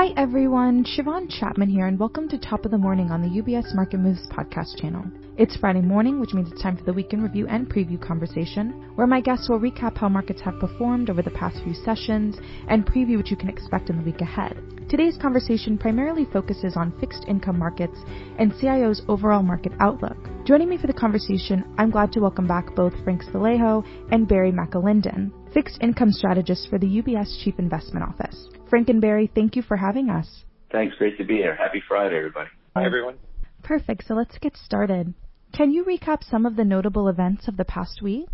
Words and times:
Hi 0.00 0.14
everyone, 0.16 0.82
Shiavon 0.82 1.28
Chatman 1.30 1.70
here, 1.70 1.86
and 1.86 1.98
welcome 1.98 2.26
to 2.30 2.38
Top 2.38 2.64
of 2.64 2.70
the 2.70 2.78
Morning 2.78 3.10
on 3.10 3.20
the 3.20 3.42
UBS 3.42 3.74
Market 3.74 3.98
Moves 3.98 4.26
podcast 4.28 4.80
channel. 4.80 5.04
It's 5.36 5.58
Friday 5.58 5.82
morning, 5.82 6.18
which 6.18 6.32
means 6.32 6.50
it's 6.50 6.62
time 6.62 6.78
for 6.78 6.84
the 6.84 6.92
weekend 6.94 7.22
review 7.22 7.46
and 7.48 7.68
preview 7.68 8.00
conversation, 8.00 8.92
where 8.94 9.06
my 9.06 9.20
guests 9.20 9.50
will 9.50 9.60
recap 9.60 9.98
how 9.98 10.08
markets 10.08 10.40
have 10.40 10.58
performed 10.58 11.10
over 11.10 11.20
the 11.20 11.30
past 11.32 11.62
few 11.62 11.74
sessions 11.74 12.38
and 12.68 12.86
preview 12.86 13.18
what 13.18 13.28
you 13.28 13.36
can 13.36 13.50
expect 13.50 13.90
in 13.90 13.98
the 13.98 14.02
week 14.02 14.22
ahead. 14.22 14.56
Today's 14.88 15.18
conversation 15.18 15.76
primarily 15.76 16.26
focuses 16.32 16.78
on 16.78 16.98
fixed 16.98 17.26
income 17.28 17.58
markets 17.58 17.98
and 18.38 18.54
CIO's 18.58 19.02
overall 19.06 19.42
market 19.42 19.72
outlook. 19.80 20.16
Joining 20.46 20.70
me 20.70 20.78
for 20.78 20.86
the 20.86 20.94
conversation, 20.94 21.62
I'm 21.76 21.90
glad 21.90 22.10
to 22.12 22.20
welcome 22.20 22.46
back 22.46 22.74
both 22.74 22.94
Frank 23.04 23.22
Sileo 23.24 23.84
and 24.10 24.26
Barry 24.26 24.50
McAlinden, 24.50 25.30
fixed 25.52 25.76
income 25.82 26.10
strategists 26.10 26.64
for 26.64 26.78
the 26.78 26.86
UBS 26.86 27.44
Chief 27.44 27.58
Investment 27.58 28.08
Office. 28.08 28.48
Frank 28.70 28.88
and 28.88 29.00
Barry, 29.00 29.28
thank 29.34 29.56
you 29.56 29.62
for 29.62 29.76
having 29.76 30.08
us. 30.08 30.44
Thanks. 30.70 30.94
Great 30.96 31.18
to 31.18 31.24
be 31.24 31.34
here. 31.34 31.56
Happy 31.56 31.82
Friday, 31.86 32.16
everybody. 32.16 32.48
Hi, 32.76 32.86
everyone. 32.86 33.16
Perfect. 33.64 34.06
So 34.06 34.14
let's 34.14 34.38
get 34.38 34.56
started. 34.56 35.12
Can 35.52 35.72
you 35.72 35.84
recap 35.84 36.22
some 36.22 36.46
of 36.46 36.54
the 36.54 36.64
notable 36.64 37.08
events 37.08 37.48
of 37.48 37.56
the 37.56 37.64
past 37.64 38.00
week? 38.00 38.28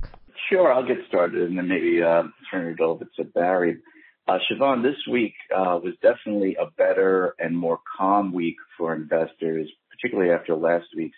Sure, 0.50 0.70
I'll 0.70 0.86
get 0.86 0.98
started 1.08 1.48
and 1.48 1.56
then 1.56 1.66
maybe 1.66 2.02
uh, 2.02 2.24
turn 2.50 2.70
it 2.70 2.80
over 2.80 3.06
to 3.16 3.24
Barry. 3.24 3.78
Uh, 4.28 4.38
Shiavon, 4.50 4.82
this 4.82 4.96
week 5.10 5.32
uh, 5.56 5.78
was 5.82 5.94
definitely 6.02 6.56
a 6.60 6.70
better 6.76 7.34
and 7.38 7.56
more 7.56 7.80
calm 7.96 8.32
week 8.32 8.56
for 8.76 8.94
investors, 8.94 9.70
particularly 9.90 10.30
after 10.30 10.54
last 10.54 10.86
week's 10.94 11.16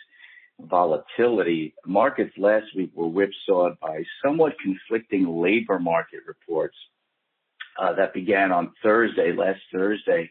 volatility. 0.60 1.74
Markets 1.84 2.32
last 2.38 2.66
week 2.76 2.92
were 2.94 3.08
whipsawed 3.08 3.80
by 3.80 4.04
somewhat 4.24 4.52
conflicting 4.62 5.42
labor 5.42 5.80
market 5.80 6.20
reports 6.26 6.76
uh, 7.78 7.92
that 7.94 8.12
began 8.12 8.52
on 8.52 8.72
Thursday, 8.82 9.32
last 9.32 9.60
Thursday. 9.72 10.30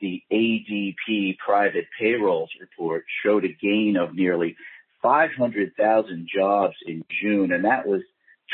The 0.00 0.22
ADP 0.32 1.36
private 1.38 1.86
payrolls 1.98 2.50
report 2.60 3.04
showed 3.22 3.44
a 3.44 3.56
gain 3.60 3.96
of 4.00 4.14
nearly 4.14 4.56
500,000 5.02 6.28
jobs 6.34 6.74
in 6.86 7.04
June, 7.20 7.52
and 7.52 7.64
that 7.64 7.86
was 7.86 8.02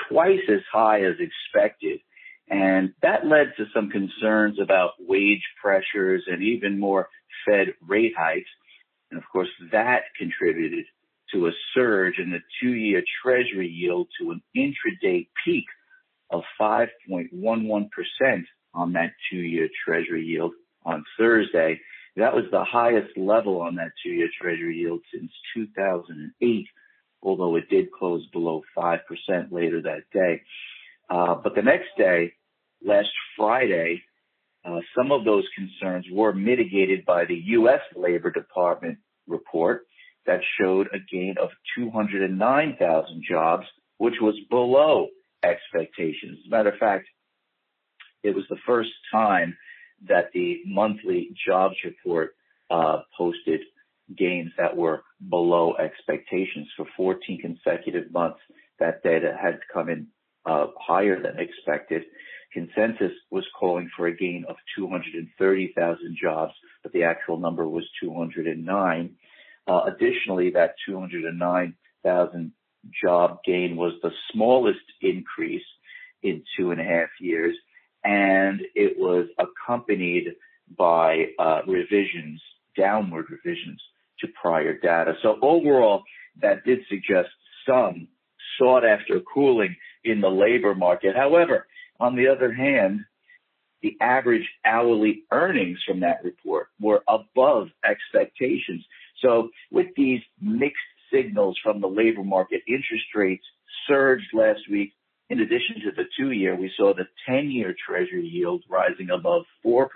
twice 0.09 0.41
as 0.49 0.61
high 0.73 1.03
as 1.05 1.15
expected. 1.21 2.01
And 2.49 2.95
that 3.03 3.27
led 3.27 3.53
to 3.57 3.67
some 3.75 3.91
concerns 3.91 4.59
about 4.61 4.93
wage 5.01 5.43
pressures 5.61 6.25
and 6.27 6.43
even 6.43 6.79
more 6.79 7.09
Fed 7.45 7.75
rate 7.87 8.15
hikes. 8.17 8.51
And 9.11 9.19
of 9.19 9.25
course, 9.33 9.49
that 9.73 10.03
contributed 10.19 10.85
to 11.33 11.49
a 11.49 11.51
surge 11.75 12.19
in 12.19 12.31
the 12.31 12.41
two-year 12.61 13.03
treasury 13.23 13.69
yield 13.69 14.09
to 14.21 14.31
an 14.31 14.43
intraday 14.57 15.27
peak 15.45 15.65
of 16.31 16.43
5.11% 16.61 17.89
on 18.75 18.93
that 18.93 19.13
two-year 19.31 19.69
treasury 19.85 20.25
yield 20.25 20.53
on 20.85 21.05
Thursday. 21.19 21.81
That 22.17 22.35
was 22.35 22.45
the 22.51 22.65
highest 22.65 23.17
level 23.17 23.61
on 23.61 23.77
that 23.77 23.93
two-year 24.03 24.29
treasury 24.41 24.77
yield 24.79 25.01
since 25.13 25.31
2008, 25.55 26.67
although 27.23 27.57
it 27.57 27.69
did 27.69 27.93
close 27.93 28.27
below 28.33 28.63
5% 28.77 29.01
later 29.51 29.83
that 29.83 30.05
day. 30.13 30.43
Uh, 31.09 31.35
but 31.43 31.55
the 31.55 31.63
next 31.63 31.89
day, 31.97 32.33
last 32.85 33.11
Friday, 33.37 34.03
uh, 34.65 34.81
some 34.97 35.13
of 35.13 35.25
those 35.25 35.45
concerns 35.55 36.07
were 36.11 36.33
mitigated 36.33 37.05
by 37.05 37.25
the 37.25 37.41
U.S. 37.47 37.81
Labor 37.95 38.31
Department 38.31 38.99
report 39.29 39.87
that 40.27 40.41
showed 40.61 40.89
a 40.93 40.99
gain 40.99 41.37
of 41.41 41.51
209,000 41.77 43.25
jobs, 43.29 43.67
which 43.99 44.17
was 44.21 44.35
below 44.51 45.09
expectations. 45.51 46.39
As 46.41 46.47
a 46.47 46.51
matter 46.51 46.69
of 46.71 46.79
fact, 46.79 47.07
it 48.23 48.35
was 48.35 48.45
the 48.51 48.59
first 48.67 48.91
time 49.13 49.57
that 50.09 50.31
the 50.35 50.61
monthly 50.67 51.31
jobs 51.47 51.77
report 51.85 52.35
uh, 52.71 53.01
posted 53.17 53.61
gains 54.17 54.51
that 54.59 54.77
were 54.77 55.03
below 55.31 55.75
expectations 55.77 56.69
for 56.77 56.87
14 56.97 57.41
consecutive 57.41 58.13
months. 58.13 58.39
That 58.79 59.03
data 59.03 59.37
had 59.41 59.61
come 59.73 59.89
in 59.89 60.09
uh, 60.45 60.67
higher 60.79 61.21
than 61.21 61.39
expected. 61.39 62.03
Consensus 62.53 63.13
was 63.31 63.45
calling 63.59 63.91
for 63.97 64.07
a 64.07 64.17
gain 64.17 64.45
of 64.49 64.57
230,000 64.79 66.17
jobs, 66.21 66.53
but 66.83 66.93
the 66.93 67.03
actual 67.03 67.39
number 67.39 67.67
was 67.69 67.85
209. 68.03 69.17
Uh, 69.67 69.81
additionally, 69.87 70.51
that 70.51 70.75
209,000 70.87 72.53
job 73.03 73.39
gain 73.45 73.77
was 73.77 73.93
the 74.03 74.11
smallest 74.33 74.81
increase 75.01 75.65
in 76.23 76.43
two 76.57 76.71
and 76.71 76.81
a 76.81 76.85
half 76.85 77.09
years, 77.21 77.57
and 78.05 78.61
it 78.75 78.99
was 78.99 79.27
accompanied 79.39 80.35
by 80.77 81.27
uh, 81.39 81.61
revisions, 81.67 82.41
downward 82.77 83.27
revisions 83.31 83.81
to 84.21 84.29
prior 84.41 84.79
data. 84.79 85.15
So 85.23 85.39
overall, 85.43 86.03
that 86.43 86.65
did 86.65 86.81
suggest 86.89 87.29
some 87.67 88.09
sought 88.59 88.85
after 88.85 89.21
cooling 89.21 89.77
in 90.05 90.21
the 90.21 90.29
labor 90.29 90.75
market. 90.75 91.15
However, 91.17 91.67
on 92.01 92.17
the 92.17 92.29
other 92.29 92.53
hand, 92.53 93.01
the 93.83 93.97
average 94.01 94.49
hourly 94.65 95.23
earnings 95.31 95.79
from 95.87 96.01
that 96.01 96.25
report 96.25 96.69
were 96.81 97.03
above 97.09 97.69
expectations. 97.85 98.85
So 99.23 99.51
with 99.71 99.87
these 99.97 100.21
mixed 100.41 100.77
signals 101.13 101.59
from 101.63 101.81
the 101.81 101.89
labor 101.89 102.25
market. 102.25 102.63
Interest 102.67 103.05
rates 103.15 103.45
surged 103.89 104.29
last 104.33 104.61
week. 104.71 104.93
In 105.29 105.41
addition 105.41 105.81
to 105.85 105.91
the 105.97 106.05
two-year, 106.17 106.55
we 106.55 106.71
saw 106.77 106.95
the 106.95 107.09
10-year 107.29 107.75
Treasury 107.87 108.27
yield 108.27 108.63
rising 108.69 109.11
above 109.11 109.45
4% 109.65 109.89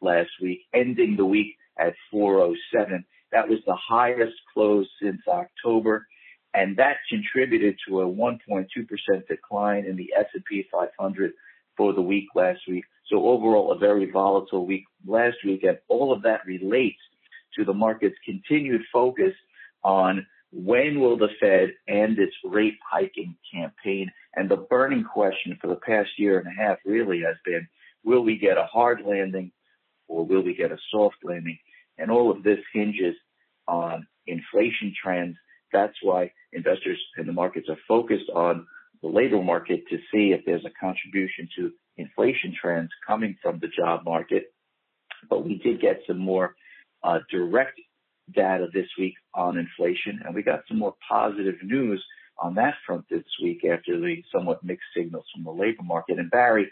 last 0.00 0.30
week, 0.40 0.60
ending 0.74 1.16
the 1.16 1.24
week 1.24 1.56
at 1.78 1.94
407. 2.10 3.04
That 3.32 3.48
was 3.48 3.58
the 3.66 3.76
highest 3.76 4.36
close 4.54 4.88
since 5.02 5.20
October, 5.28 6.06
and 6.54 6.76
that 6.78 6.96
contributed 7.10 7.76
to 7.86 8.00
a 8.00 8.06
1.2% 8.06 8.66
decline 9.28 9.84
in 9.84 9.96
the 9.96 10.12
S&P 10.18 10.64
500 10.72 11.32
for 11.76 11.92
the 11.92 12.00
week 12.00 12.28
last 12.34 12.60
week. 12.68 12.84
So 13.10 13.26
overall, 13.26 13.72
a 13.72 13.78
very 13.78 14.10
volatile 14.10 14.66
week 14.66 14.84
last 15.06 15.36
week, 15.44 15.62
and 15.64 15.78
all 15.88 16.12
of 16.12 16.22
that 16.22 16.46
relates 16.46 16.98
to 17.56 17.64
the 17.64 17.74
market's 17.74 18.16
continued 18.24 18.82
focus 18.92 19.32
on 19.86 20.26
when 20.52 21.00
will 21.00 21.16
the 21.16 21.28
Fed 21.40 21.70
end 21.88 22.18
its 22.18 22.34
rate 22.44 22.78
hiking 22.90 23.36
campaign? 23.54 24.10
And 24.34 24.50
the 24.50 24.56
burning 24.56 25.04
question 25.04 25.56
for 25.60 25.68
the 25.68 25.76
past 25.76 26.10
year 26.18 26.38
and 26.38 26.48
a 26.48 26.62
half 26.62 26.78
really 26.84 27.20
has 27.20 27.36
been, 27.44 27.66
will 28.04 28.22
we 28.22 28.36
get 28.36 28.58
a 28.58 28.64
hard 28.64 29.02
landing 29.06 29.52
or 30.08 30.26
will 30.26 30.42
we 30.42 30.54
get 30.54 30.72
a 30.72 30.78
soft 30.90 31.16
landing? 31.22 31.58
And 31.98 32.10
all 32.10 32.30
of 32.30 32.42
this 32.42 32.58
hinges 32.72 33.14
on 33.68 34.06
inflation 34.26 34.92
trends. 35.02 35.36
That's 35.72 35.96
why 36.02 36.32
investors 36.52 36.98
in 37.16 37.26
the 37.26 37.32
markets 37.32 37.68
are 37.68 37.78
focused 37.86 38.30
on 38.34 38.66
the 39.02 39.08
labor 39.08 39.42
market 39.42 39.84
to 39.90 39.98
see 40.12 40.32
if 40.32 40.44
there's 40.44 40.64
a 40.64 40.80
contribution 40.80 41.48
to 41.56 41.70
inflation 41.96 42.54
trends 42.60 42.90
coming 43.06 43.36
from 43.42 43.60
the 43.60 43.68
job 43.68 44.04
market. 44.04 44.52
But 45.30 45.44
we 45.44 45.58
did 45.58 45.80
get 45.80 46.00
some 46.06 46.18
more 46.18 46.54
uh, 47.02 47.18
direct 47.30 47.80
data 48.32 48.66
this 48.72 48.88
week 48.98 49.14
on 49.34 49.58
inflation, 49.58 50.20
and 50.24 50.34
we 50.34 50.42
got 50.42 50.62
some 50.68 50.78
more 50.78 50.94
positive 51.08 51.56
news 51.62 52.04
on 52.38 52.54
that 52.54 52.74
front 52.86 53.04
this 53.08 53.24
week 53.42 53.64
after 53.64 53.98
the 53.98 54.22
somewhat 54.34 54.62
mixed 54.62 54.88
signals 54.96 55.24
from 55.34 55.44
the 55.44 55.50
labor 55.50 55.82
market. 55.82 56.18
And 56.18 56.30
Barry, 56.30 56.70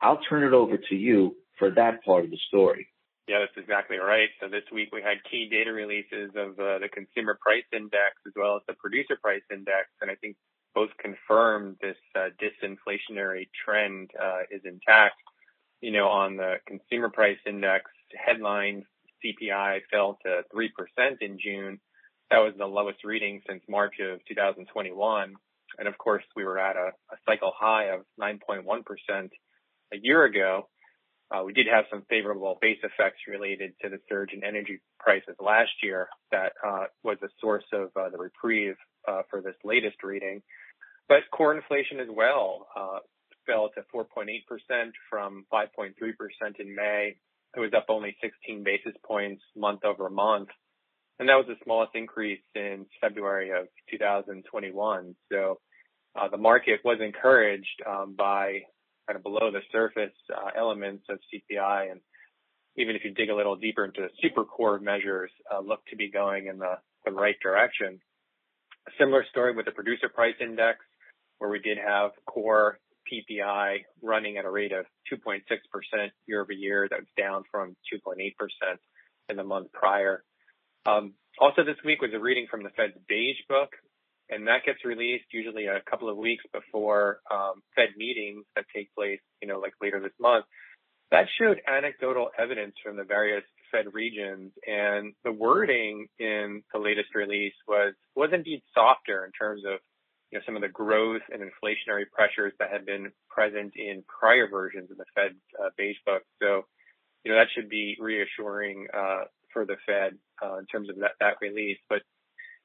I'll 0.00 0.20
turn 0.28 0.44
it 0.44 0.52
over 0.52 0.76
to 0.76 0.94
you 0.94 1.36
for 1.58 1.70
that 1.70 2.04
part 2.04 2.24
of 2.24 2.30
the 2.30 2.38
story. 2.48 2.88
Yeah, 3.28 3.38
that's 3.40 3.56
exactly 3.56 3.98
right. 3.98 4.28
So 4.40 4.48
this 4.48 4.64
week 4.72 4.88
we 4.92 5.02
had 5.02 5.18
key 5.30 5.48
data 5.48 5.72
releases 5.72 6.30
of 6.34 6.58
uh, 6.58 6.80
the 6.80 6.88
consumer 6.92 7.38
price 7.40 7.64
index 7.72 8.16
as 8.26 8.32
well 8.34 8.56
as 8.56 8.62
the 8.66 8.74
producer 8.74 9.16
price 9.22 9.42
index, 9.52 9.88
and 10.00 10.10
I 10.10 10.16
think 10.16 10.36
both 10.74 10.90
confirmed 10.98 11.76
this 11.80 11.96
uh, 12.16 12.30
disinflationary 12.42 13.48
trend 13.64 14.10
uh, 14.20 14.42
is 14.50 14.62
intact. 14.64 15.16
You 15.80 15.92
know, 15.92 16.08
on 16.08 16.36
the 16.36 16.56
consumer 16.66 17.08
price 17.08 17.38
index 17.46 17.84
headline 18.14 18.84
CPI 19.24 19.80
fell 19.90 20.18
to 20.24 20.42
3% 20.54 20.68
in 21.20 21.38
June. 21.42 21.80
That 22.30 22.38
was 22.38 22.54
the 22.56 22.66
lowest 22.66 23.04
reading 23.04 23.40
since 23.48 23.62
March 23.68 23.94
of 24.00 24.20
2021. 24.28 25.34
And 25.78 25.88
of 25.88 25.98
course, 25.98 26.24
we 26.36 26.44
were 26.44 26.58
at 26.58 26.76
a, 26.76 26.90
a 27.12 27.16
cycle 27.26 27.52
high 27.56 27.90
of 27.90 28.02
9.1% 28.20 28.62
a 29.92 29.96
year 30.02 30.24
ago. 30.24 30.68
Uh, 31.30 31.44
we 31.44 31.52
did 31.52 31.66
have 31.68 31.84
some 31.90 32.02
favorable 32.08 32.58
base 32.60 32.78
effects 32.82 33.20
related 33.28 33.72
to 33.80 33.88
the 33.88 33.98
surge 34.08 34.32
in 34.32 34.42
energy 34.42 34.80
prices 34.98 35.36
last 35.40 35.70
year 35.82 36.08
that 36.32 36.52
uh, 36.66 36.84
was 37.04 37.18
a 37.22 37.28
source 37.40 37.64
of 37.72 37.90
uh, 37.96 38.08
the 38.10 38.18
reprieve 38.18 38.74
uh, 39.06 39.22
for 39.30 39.40
this 39.40 39.54
latest 39.64 40.02
reading. 40.02 40.42
But 41.08 41.18
core 41.32 41.54
inflation 41.54 42.00
as 42.00 42.08
well 42.10 42.66
uh, 42.76 42.98
fell 43.46 43.70
to 43.74 43.82
4.8% 43.94 44.90
from 45.08 45.44
5.3% 45.52 45.92
in 46.58 46.74
May 46.74 47.16
it 47.56 47.60
was 47.60 47.72
up 47.76 47.86
only 47.88 48.16
16 48.22 48.62
basis 48.62 48.94
points 49.04 49.42
month-over-month, 49.56 50.48
and 51.18 51.28
that 51.28 51.34
was 51.34 51.46
the 51.48 51.56
smallest 51.64 51.92
increase 51.94 52.40
since 52.56 52.88
February 53.00 53.50
of 53.50 53.66
2021. 53.90 55.14
So 55.30 55.58
uh, 56.18 56.28
the 56.28 56.36
market 56.36 56.80
was 56.84 56.98
encouraged 57.00 57.82
um, 57.86 58.14
by 58.16 58.60
kind 59.06 59.16
of 59.16 59.22
below 59.22 59.50
the 59.50 59.60
surface 59.72 60.14
uh, 60.34 60.50
elements 60.56 61.04
of 61.08 61.18
CPI 61.32 61.90
and 61.90 62.00
even 62.76 62.96
if 62.96 63.04
you 63.04 63.12
dig 63.12 63.30
a 63.30 63.34
little 63.34 63.56
deeper 63.56 63.84
into 63.84 64.00
the 64.00 64.08
super 64.22 64.44
core 64.44 64.78
measures, 64.78 65.30
uh, 65.52 65.60
look 65.60 65.84
to 65.86 65.96
be 65.96 66.10
going 66.10 66.46
in 66.46 66.58
the, 66.58 66.74
the 67.04 67.10
right 67.10 67.36
direction. 67.42 68.00
A 68.88 68.90
similar 68.98 69.24
story 69.30 69.54
with 69.54 69.66
the 69.66 69.72
producer 69.72 70.08
price 70.08 70.36
index, 70.40 70.78
where 71.38 71.50
we 71.50 71.58
did 71.58 71.78
have 71.78 72.12
core 72.26 72.78
PPI 73.10 73.84
running 74.02 74.38
at 74.38 74.44
a 74.44 74.50
rate 74.50 74.72
of 74.72 74.86
2.6% 75.12 75.40
year 76.26 76.42
over 76.42 76.52
year. 76.52 76.88
That 76.88 77.00
was 77.00 77.08
down 77.16 77.44
from 77.50 77.76
2.8% 77.92 78.32
in 79.28 79.36
the 79.36 79.44
month 79.44 79.72
prior. 79.72 80.22
Um, 80.86 81.14
also 81.38 81.64
this 81.64 81.76
week 81.84 82.00
was 82.00 82.10
a 82.14 82.18
reading 82.18 82.46
from 82.50 82.62
the 82.62 82.70
Fed's 82.70 82.94
Beige 83.08 83.36
Book, 83.48 83.70
and 84.28 84.46
that 84.46 84.64
gets 84.64 84.84
released 84.84 85.26
usually 85.32 85.66
a 85.66 85.80
couple 85.88 86.08
of 86.08 86.16
weeks 86.16 86.44
before 86.52 87.20
um, 87.30 87.62
Fed 87.74 87.90
meetings 87.96 88.44
that 88.56 88.64
take 88.74 88.94
place, 88.94 89.20
you 89.42 89.48
know, 89.48 89.58
like 89.58 89.74
later 89.80 90.00
this 90.00 90.12
month. 90.20 90.44
That 91.10 91.26
showed 91.40 91.60
anecdotal 91.66 92.30
evidence 92.38 92.74
from 92.84 92.96
the 92.96 93.02
various 93.02 93.42
Fed 93.72 93.92
regions, 93.92 94.52
and 94.66 95.12
the 95.24 95.32
wording 95.32 96.06
in 96.18 96.62
the 96.72 96.78
latest 96.78 97.14
release 97.14 97.54
was 97.66 97.94
was 98.14 98.30
indeed 98.32 98.62
softer 98.74 99.24
in 99.24 99.32
terms 99.32 99.62
of 99.66 99.80
you 100.30 100.38
know 100.38 100.42
some 100.46 100.56
of 100.56 100.62
the 100.62 100.68
growth 100.68 101.22
and 101.32 101.42
inflationary 101.42 102.04
pressures 102.10 102.52
that 102.58 102.70
have 102.72 102.86
been 102.86 103.12
present 103.28 103.72
in 103.76 104.04
prior 104.08 104.48
versions 104.48 104.90
of 104.90 104.96
the 104.96 105.04
Fed 105.14 105.32
uh, 105.62 105.70
Beige 105.76 105.96
Book. 106.06 106.22
So, 106.40 106.64
you 107.24 107.32
know 107.32 107.38
that 107.38 107.48
should 107.54 107.68
be 107.68 107.96
reassuring 108.00 108.86
uh, 108.94 109.24
for 109.52 109.64
the 109.64 109.76
Fed 109.86 110.18
uh, 110.42 110.58
in 110.58 110.66
terms 110.66 110.88
of 110.88 110.96
that, 110.96 111.12
that 111.20 111.34
release. 111.40 111.78
But 111.88 112.02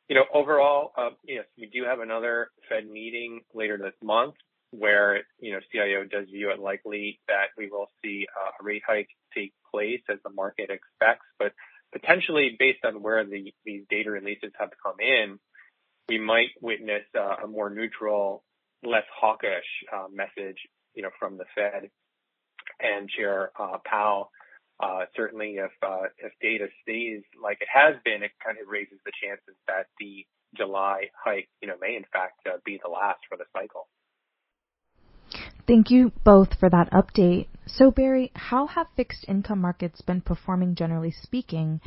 you 0.10 0.16
know 0.16 0.26
overall, 0.34 0.92
uh, 0.98 1.12
yes, 1.28 1.46
we 1.58 1.68
do 1.68 1.84
have 1.86 2.00
another 2.00 2.50
Fed 2.70 2.90
meeting 2.90 3.42
later 3.54 3.78
this 3.78 3.96
month 4.02 4.36
where, 4.80 5.24
you 5.40 5.54
know, 5.54 5.60
CIO 5.72 6.04
does 6.04 6.28
view 6.30 6.52
it 6.52 6.60
likely 6.60 7.20
that 7.28 7.48
we 7.58 7.70
will 7.70 7.90
see 8.04 8.28
a 8.60 8.64
rate 8.64 8.84
hike 8.86 9.10
take 9.34 9.54
place 9.72 10.02
as 10.10 10.18
the 10.24 10.30
market 10.30 10.70
expects. 10.70 11.26
But 11.40 11.54
potentially 11.92 12.56
based 12.58 12.84
on 12.84 13.02
where 13.02 13.24
the, 13.26 13.54
these 13.66 13.84
data 13.90 14.12
releases 14.12 14.52
have 14.60 14.72
come 14.84 15.00
in, 15.00 15.40
we 16.08 16.20
might 16.20 16.50
witness 16.62 17.04
uh, 17.18 17.44
a 17.44 17.48
more 17.48 17.70
neutral, 17.70 18.44
less 18.84 19.06
hawkish 19.20 19.66
uh, 19.94 20.08
message, 20.14 20.58
you 20.94 21.04
know, 21.04 21.10
from 21.20 21.38
the 21.38 21.46
Fed 21.56 21.90
and 22.80 23.10
Chair 23.10 23.52
uh, 23.60 23.78
Powell. 23.86 24.32
Certainly, 25.16 25.56
if 25.58 25.72
if 26.20 26.34
data 26.42 26.68
stays 26.84 27.22
like 27.42 27.58
it 27.62 27.68
has 27.74 27.96
been, 28.04 28.22
it 28.24 28.32
kind 28.44 28.58
of 28.62 28.68
raises 28.68 29.00
the 29.06 29.12
chances 29.24 29.56
that 29.68 29.88
the 30.00 30.26
July 30.56 31.06
hike, 31.24 31.48
you 31.62 31.68
know, 31.68 31.76
may 31.80 31.96
in 31.96 32.04
fact 32.12 32.48
be 32.66 32.80
the 32.84 32.90
last 32.90 33.20
for 33.30 33.38
the 33.38 33.46
cycle. 33.54 33.88
Thank 35.68 35.90
you 35.90 36.12
both 36.24 36.60
for 36.60 36.70
that 36.70 36.92
update. 36.92 37.48
So, 37.66 37.90
Barry, 37.90 38.32
how 38.36 38.68
have 38.68 38.88
fixed 38.96 39.26
income 39.28 39.62
markets 39.62 40.02
been 40.02 40.22
performing 40.22 40.76
generally 40.76 41.12
speaking, 41.12 41.82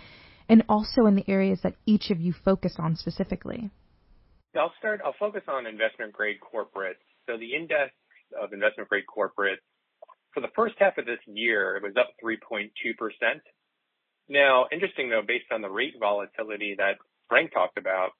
and 0.48 0.64
also 0.68 1.06
in 1.06 1.14
the 1.14 1.28
areas 1.28 1.60
that 1.62 1.76
each 1.86 2.10
of 2.10 2.20
you 2.20 2.32
focus 2.32 2.74
on 2.78 2.96
specifically? 2.96 3.70
I'll 4.56 4.72
start. 4.78 5.00
I'll 5.04 5.14
focus 5.18 5.42
on 5.48 5.66
investment 5.66 6.12
grade 6.12 6.38
corporates. 6.40 7.02
So, 7.28 7.36
the 7.36 7.54
index 7.54 7.92
of 8.40 8.52
investment 8.52 8.88
grade 8.88 9.04
corporates 9.06 9.64
for 10.32 10.40
the 10.40 10.52
first 10.54 10.74
half 10.78 10.98
of 10.98 11.06
this 11.06 11.18
year, 11.26 11.76
it 11.76 11.82
was 11.82 11.94
up 11.98 12.10
3.2%. 12.22 12.70
Now, 14.28 14.66
interesting 14.70 15.10
though, 15.10 15.22
based 15.26 15.50
on 15.52 15.62
the 15.62 15.70
rate 15.70 15.94
volatility 15.98 16.74
that 16.78 16.96
Frank 17.28 17.52
talked 17.52 17.78
about, 17.78 18.10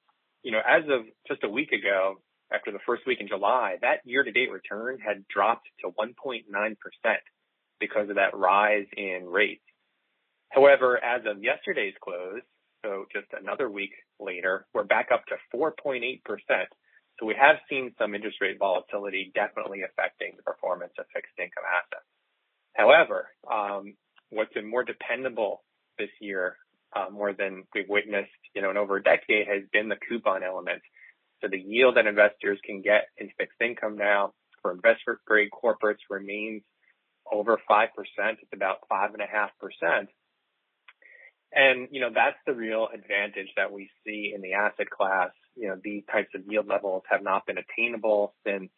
you 0.42 0.52
know, 0.52 0.60
as 0.66 0.84
of 0.90 1.06
just 1.26 1.44
a 1.44 1.48
week 1.48 1.72
ago, 1.72 2.16
after 2.52 2.72
the 2.72 2.78
first 2.86 3.06
week 3.06 3.20
in 3.20 3.28
July, 3.28 3.76
that 3.82 4.00
year-to-date 4.04 4.50
return 4.50 4.98
had 4.98 5.28
dropped 5.28 5.68
to 5.80 5.90
1.9% 5.90 6.44
because 7.78 8.08
of 8.08 8.16
that 8.16 8.34
rise 8.34 8.86
in 8.96 9.26
rates. 9.26 9.62
However, 10.48 10.98
as 11.02 11.22
of 11.26 11.42
yesterday's 11.42 11.94
close, 12.02 12.40
so 12.84 13.06
just 13.12 13.26
another 13.38 13.70
week 13.70 13.92
later, 14.20 14.66
we're 14.74 14.84
back 14.84 15.08
up 15.12 15.24
to 15.26 15.36
4.8%. 15.56 16.20
So 17.18 17.26
we 17.26 17.34
have 17.34 17.56
seen 17.68 17.92
some 17.98 18.14
interest 18.14 18.38
rate 18.40 18.58
volatility 18.58 19.32
definitely 19.34 19.82
affecting 19.82 20.34
the 20.36 20.42
performance 20.42 20.92
of 20.98 21.06
fixed 21.12 21.32
income 21.38 21.64
assets. 21.66 22.06
However, 22.74 23.28
um, 23.50 23.94
what's 24.30 24.52
been 24.52 24.70
more 24.70 24.84
dependable 24.84 25.64
this 25.98 26.10
year, 26.20 26.56
uh, 26.94 27.10
more 27.10 27.32
than 27.32 27.64
we've 27.74 27.88
witnessed, 27.88 28.30
you 28.54 28.62
know, 28.62 28.70
in 28.70 28.76
over 28.76 28.96
a 28.96 29.02
decade 29.02 29.48
has 29.48 29.62
been 29.72 29.88
the 29.88 29.98
coupon 30.08 30.42
element. 30.44 30.82
So 31.40 31.48
the 31.48 31.58
yield 31.58 31.96
that 31.96 32.06
investors 32.06 32.58
can 32.64 32.82
get 32.82 33.08
in 33.18 33.30
fixed 33.36 33.60
income 33.60 33.96
now 33.96 34.32
for 34.62 34.72
investment 34.72 35.18
grade 35.26 35.50
corporates 35.50 36.06
remains 36.08 36.62
over 37.30 37.58
5%. 37.68 37.88
It's 37.98 38.52
about 38.52 38.78
5.5%. 38.90 40.08
And, 41.52 41.88
you 41.90 42.00
know, 42.00 42.10
that's 42.14 42.36
the 42.46 42.52
real 42.52 42.88
advantage 42.92 43.48
that 43.56 43.72
we 43.72 43.90
see 44.04 44.32
in 44.34 44.42
the 44.42 44.52
asset 44.54 44.90
class. 44.90 45.30
You 45.56 45.68
know, 45.68 45.78
these 45.82 46.02
types 46.10 46.28
of 46.34 46.42
yield 46.46 46.66
levels 46.66 47.02
have 47.10 47.22
not 47.22 47.46
been 47.46 47.58
attainable 47.58 48.34
since 48.46 48.70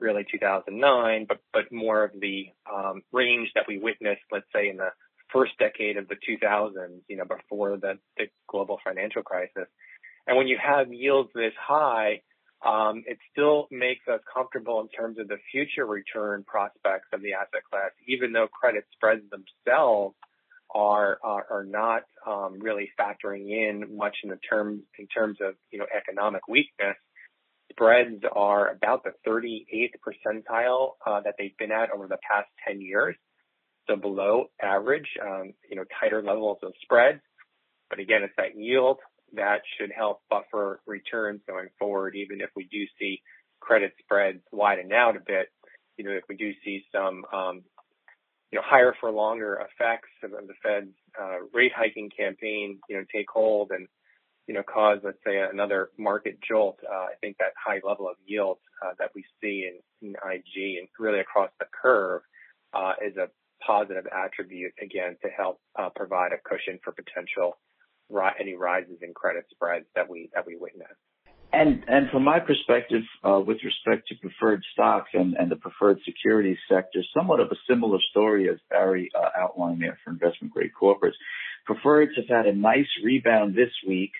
really 0.00 0.26
2009, 0.30 1.26
but, 1.28 1.38
but 1.52 1.70
more 1.70 2.04
of 2.04 2.12
the 2.18 2.46
um, 2.72 3.02
range 3.12 3.50
that 3.54 3.66
we 3.68 3.78
witnessed, 3.78 4.22
let's 4.32 4.46
say 4.54 4.68
in 4.68 4.76
the 4.76 4.90
first 5.32 5.52
decade 5.58 5.96
of 5.96 6.08
the 6.08 6.16
2000s, 6.16 7.00
you 7.08 7.16
know, 7.16 7.24
before 7.24 7.76
the, 7.76 7.98
the 8.16 8.24
global 8.48 8.80
financial 8.84 9.22
crisis. 9.22 9.68
And 10.26 10.36
when 10.36 10.48
you 10.48 10.58
have 10.60 10.92
yields 10.92 11.30
this 11.34 11.52
high, 11.60 12.22
um, 12.66 13.04
it 13.06 13.18
still 13.30 13.68
makes 13.70 14.06
us 14.08 14.20
comfortable 14.32 14.80
in 14.80 14.88
terms 14.88 15.18
of 15.18 15.28
the 15.28 15.38
future 15.50 15.86
return 15.86 16.44
prospects 16.46 17.08
of 17.12 17.22
the 17.22 17.34
asset 17.34 17.62
class, 17.70 17.90
even 18.06 18.32
though 18.32 18.48
credit 18.48 18.84
spreads 18.92 19.22
themselves 19.30 20.14
are 20.74 21.18
are, 21.22 21.64
not 21.64 22.02
um, 22.26 22.58
really 22.60 22.90
factoring 22.98 23.50
in 23.50 23.96
much 23.96 24.16
in 24.22 24.30
the 24.30 24.38
terms 24.46 24.82
of 25.40 25.54
you 25.70 25.78
know 25.78 25.86
economic 25.96 26.46
weakness. 26.48 26.96
Spreads 27.72 28.24
are 28.32 28.68
about 28.70 29.04
the 29.04 29.12
38th 29.26 29.92
percentile 30.04 30.92
uh, 31.06 31.20
that 31.20 31.34
they've 31.38 31.56
been 31.56 31.70
at 31.70 31.90
over 31.90 32.08
the 32.08 32.18
past 32.28 32.48
10 32.66 32.80
years, 32.80 33.14
so 33.88 33.96
below 33.96 34.46
average. 34.60 35.08
Um, 35.22 35.54
you 35.68 35.76
know, 35.76 35.84
tighter 36.00 36.22
levels 36.22 36.58
of 36.62 36.72
spreads, 36.82 37.20
but 37.88 37.98
again, 37.98 38.22
it's 38.22 38.34
that 38.36 38.56
yield 38.56 38.98
that 39.34 39.62
should 39.78 39.92
help 39.96 40.22
buffer 40.28 40.80
returns 40.86 41.40
going 41.46 41.68
forward, 41.78 42.14
even 42.16 42.40
if 42.40 42.50
we 42.56 42.64
do 42.64 42.84
see 42.98 43.22
credit 43.60 43.92
spreads 44.02 44.40
widen 44.52 44.92
out 44.92 45.16
a 45.16 45.20
bit. 45.20 45.48
You 45.96 46.04
know, 46.04 46.12
if 46.12 46.24
we 46.28 46.36
do 46.36 46.52
see 46.64 46.84
some, 46.92 47.24
um, 47.32 47.62
you 48.52 48.58
know, 48.58 48.64
higher 48.66 48.94
for 49.00 49.10
longer 49.10 49.64
effects 49.72 50.08
of 50.24 50.32
the 50.32 50.54
Fed's 50.62 50.94
uh, 51.20 51.38
rate 51.52 51.72
hiking 51.76 52.10
campaign, 52.16 52.80
you 52.88 52.96
know, 52.96 53.04
take 53.14 53.30
hold 53.30 53.70
and, 53.72 53.86
you 54.48 54.54
know, 54.54 54.62
cause, 54.62 54.98
let's 55.04 55.18
say, 55.26 55.38
another 55.38 55.90
market 55.98 56.38
jolt, 56.46 56.78
uh, 56.90 56.94
I 56.94 57.14
think 57.20 57.38
that 57.38 57.52
high 57.62 57.80
level 57.86 58.08
of 58.08 58.16
yield 58.26 58.58
uh, 58.84 58.92
that 58.98 59.10
we 59.14 59.24
see 59.42 59.68
in, 59.70 60.08
in 60.08 60.14
IG 60.16 60.78
and 60.78 60.88
really 60.98 61.20
across 61.20 61.50
the 61.60 61.66
curve 61.82 62.22
uh, 62.74 62.94
is 63.04 63.16
a 63.16 63.28
positive 63.64 64.06
attribute, 64.12 64.72
again, 64.82 65.16
to 65.22 65.28
help 65.30 65.60
uh, 65.78 65.90
provide 65.94 66.32
a 66.32 66.38
cushion 66.48 66.80
for 66.84 66.92
potential 66.92 67.58
ri- 68.10 68.32
any 68.40 68.54
rises 68.54 68.98
in 69.02 69.14
credit 69.14 69.46
spreads 69.50 69.86
that 69.94 70.08
we 70.08 70.30
that 70.34 70.46
we 70.46 70.56
witness. 70.56 70.88
And 71.52 71.84
and 71.88 72.08
from 72.10 72.22
my 72.24 72.38
perspective, 72.38 73.02
uh, 73.24 73.40
with 73.40 73.58
respect 73.64 74.08
to 74.08 74.14
preferred 74.14 74.62
stocks 74.72 75.10
and, 75.14 75.34
and 75.34 75.50
the 75.50 75.56
preferred 75.56 75.98
securities 76.04 76.58
sector, 76.68 77.02
somewhat 77.16 77.40
of 77.40 77.50
a 77.50 77.56
similar 77.68 77.98
story 78.10 78.48
as 78.48 78.58
Barry 78.68 79.10
uh, 79.14 79.30
outlined 79.36 79.82
there 79.82 79.98
for 80.04 80.10
investment 80.10 80.54
grade 80.54 80.70
corporates. 80.80 81.18
Preferreds 81.68 82.16
have 82.16 82.28
had 82.28 82.46
a 82.46 82.56
nice 82.56 82.86
rebound 83.04 83.54
this 83.56 83.72
week 83.86 84.12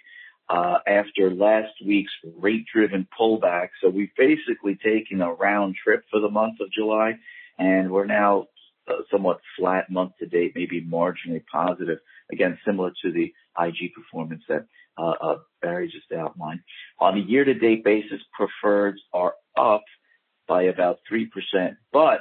uh, 0.48 0.78
after 0.86 1.32
last 1.32 1.72
week's 1.86 2.12
rate 2.40 2.66
driven 2.72 3.06
pullback. 3.18 3.68
So 3.80 3.88
we've 3.88 4.14
basically 4.16 4.76
taken 4.82 5.20
a 5.20 5.32
round 5.32 5.76
trip 5.82 6.04
for 6.10 6.20
the 6.20 6.30
month 6.30 6.60
of 6.60 6.72
July, 6.72 7.12
and 7.58 7.92
we're 7.92 8.06
now 8.06 8.48
somewhat 9.10 9.40
flat 9.58 9.90
month 9.90 10.12
to 10.18 10.26
date, 10.26 10.52
maybe 10.54 10.82
marginally 10.82 11.42
positive. 11.52 11.98
Again, 12.32 12.58
similar 12.64 12.92
to 13.02 13.12
the 13.12 13.32
IG 13.58 13.94
performance 13.94 14.42
that 14.48 14.66
uh, 14.98 15.14
uh, 15.20 15.36
Barry 15.62 15.88
just 15.88 16.12
outlined. 16.12 16.60
On 16.98 17.16
a 17.16 17.20
year-to-date 17.20 17.84
basis, 17.84 18.20
preferreds 18.38 18.98
are 19.12 19.34
up 19.56 19.84
by 20.46 20.64
about 20.64 20.98
3%, 21.10 21.28
but 21.92 22.20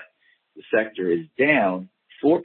the 0.55 0.63
sector 0.73 1.11
is 1.11 1.25
down 1.37 1.89
4% 2.23 2.41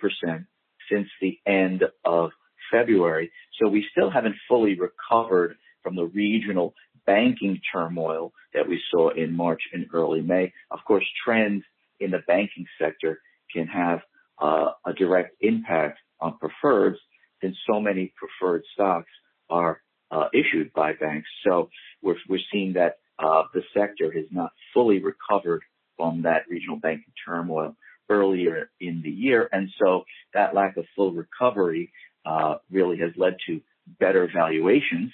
since 0.91 1.09
the 1.21 1.39
end 1.47 1.85
of 2.05 2.31
February. 2.71 3.31
So 3.61 3.69
we 3.69 3.87
still 3.91 4.11
haven't 4.11 4.37
fully 4.49 4.79
recovered 4.79 5.57
from 5.83 5.97
the 5.97 6.07
regional 6.07 6.75
banking 7.07 7.61
turmoil 7.73 8.33
that 8.55 8.69
we 8.69 8.81
saw 8.91 9.11
in 9.11 9.37
March 9.37 9.63
and 9.73 9.87
early 9.93 10.23
May. 10.23 10.53
Of 10.71 10.81
course, 10.87 11.05
trends 11.25 11.65
in 12.01 12.11
the 12.11 12.23
banking 12.27 12.67
sector 12.81 13.21
can 13.55 13.67
have 13.69 14.01
uh, 14.43 14.71
a 14.85 14.93
direct 14.93 15.37
impact 15.41 15.99
on 16.21 16.39
preferreds 16.43 16.97
since 17.41 17.57
so 17.67 17.81
many 17.81 18.13
preferred 18.17 18.65
stocks 18.75 19.11
are 19.49 19.81
uh, 20.11 20.29
issued 20.35 20.73
by 20.73 20.93
banks. 20.93 21.29
So 21.47 21.71
we're, 22.03 22.17
we're 22.29 22.41
seeing 22.53 22.75
that 22.75 22.99
uh, 23.19 23.45
the 23.55 23.63
sector 23.77 24.13
has 24.13 24.27
not 24.31 24.51
fully 24.73 25.01
recovered 25.01 25.63
from 25.97 26.23
that 26.23 26.43
regional 26.49 26.77
banking 26.77 27.15
turmoil. 27.27 27.77
earlier 28.11 28.71
in 28.81 29.03
the 29.03 29.11
year. 29.11 29.49
And 29.51 29.71
so 29.81 30.05
that 30.35 30.55
lack 30.55 30.77
of 30.77 30.85
full 30.95 31.13
recovery 31.13 31.93
uh, 32.27 32.57
really 32.71 32.99
has 32.99 33.13
led 33.17 33.37
to 33.47 33.61
better 33.99 34.29
valuations. 34.35 35.13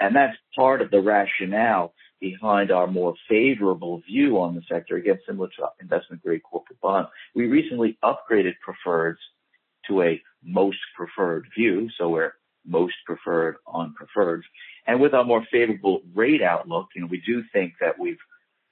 And 0.00 0.14
that's 0.14 0.36
part 0.56 0.80
of 0.80 0.90
the 0.90 1.00
rationale 1.00 1.92
behind 2.20 2.70
our 2.70 2.86
more 2.86 3.14
favorable 3.28 4.00
view 4.06 4.38
on 4.40 4.54
the 4.54 4.62
sector, 4.68 4.96
again, 4.96 5.18
similar 5.26 5.48
to 5.58 5.68
investment 5.80 6.22
grade 6.22 6.42
corporate 6.42 6.80
bond. 6.80 7.06
We 7.34 7.46
recently 7.46 7.98
upgraded 8.02 8.54
preferreds 8.66 9.16
to 9.88 10.02
a 10.02 10.22
most 10.42 10.78
preferred 10.96 11.46
view. 11.56 11.88
So 11.98 12.08
we're 12.10 12.34
most 12.66 12.94
preferred 13.06 13.56
on 13.66 13.94
preferreds. 13.94 14.42
And 14.86 15.00
with 15.00 15.14
our 15.14 15.24
more 15.24 15.44
favorable 15.50 16.00
rate 16.14 16.42
outlook, 16.42 16.88
you 16.94 17.02
know, 17.02 17.08
we 17.10 17.22
do 17.26 17.42
think 17.52 17.74
that 17.80 17.98
we've 17.98 18.18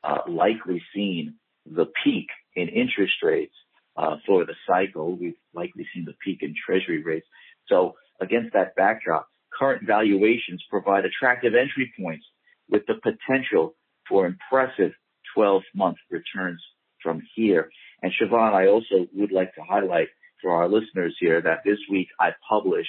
uh, 0.05 0.19
likely 0.29 0.83
seen 0.95 1.35
the 1.65 1.87
peak 2.05 2.27
in 2.55 2.69
interest 2.69 3.15
rates 3.23 3.55
uh, 3.97 4.17
for 4.27 4.45
the 4.45 4.55
cycle. 4.67 5.17
We've 5.17 5.35
likely 5.55 5.87
seen 5.95 6.05
the 6.05 6.15
peak 6.25 6.39
in 6.43 6.55
treasury 6.67 7.03
rates. 7.03 7.27
So 7.69 7.95
against 8.21 8.53
that 8.53 8.77
backdrop, 8.77 9.29
current 9.59 9.87
valuations 9.87 10.63
provide 10.71 11.05
attractive 11.05 11.55
entry 11.55 11.93
points 11.99 12.27
with 12.71 12.83
the 12.87 12.95
potential 12.95 13.75
for 14.09 14.27
impressive 14.27 14.93
12-month 15.37 15.97
returns 16.11 16.63
from 17.03 17.23
here. 17.35 17.71
And 18.03 18.13
Shiavon, 18.13 18.53
I 18.53 18.69
also 18.69 19.07
would 19.15 19.33
like 19.33 19.55
to 19.55 19.63
highlight 19.63 20.09
for 20.43 20.53
our 20.53 20.69
listeners 20.69 21.17
here 21.19 21.41
that 21.41 21.63
this 21.65 21.79
week 21.91 22.09
I 22.21 22.31
published 22.49 22.89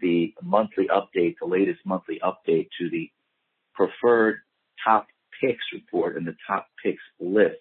the 0.00 0.34
monthly 0.42 0.86
update, 0.88 1.36
the 1.40 1.46
latest 1.46 1.80
monthly 1.84 2.20
update 2.22 2.68
to 2.78 2.90
the 2.90 3.10
preferred 3.74 4.40
top 4.84 5.06
picks 5.40 5.64
report 5.72 6.16
and 6.16 6.26
the 6.26 6.36
top 6.46 6.66
picks 6.82 7.02
lists. 7.20 7.58